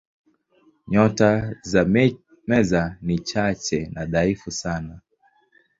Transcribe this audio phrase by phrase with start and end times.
[0.87, 1.85] Nyota za
[2.47, 4.99] Meza ni chache na dhaifu sana.